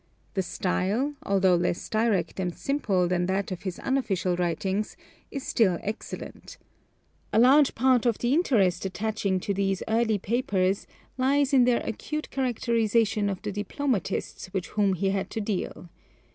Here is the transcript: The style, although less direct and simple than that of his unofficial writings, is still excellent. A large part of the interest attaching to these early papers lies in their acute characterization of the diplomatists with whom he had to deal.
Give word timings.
The 0.33 0.41
style, 0.41 1.13
although 1.21 1.53
less 1.53 1.87
direct 1.87 2.39
and 2.39 2.55
simple 2.57 3.07
than 3.07 3.27
that 3.27 3.51
of 3.51 3.61
his 3.61 3.77
unofficial 3.77 4.35
writings, 4.35 4.97
is 5.29 5.45
still 5.45 5.77
excellent. 5.83 6.57
A 7.31 7.37
large 7.37 7.75
part 7.75 8.07
of 8.07 8.17
the 8.17 8.33
interest 8.33 8.83
attaching 8.83 9.39
to 9.41 9.53
these 9.53 9.83
early 9.87 10.17
papers 10.17 10.87
lies 11.19 11.53
in 11.53 11.65
their 11.65 11.81
acute 11.85 12.31
characterization 12.31 13.29
of 13.29 13.43
the 13.43 13.51
diplomatists 13.51 14.51
with 14.53 14.65
whom 14.73 14.93
he 14.93 15.11
had 15.11 15.29
to 15.29 15.39
deal. 15.39 15.87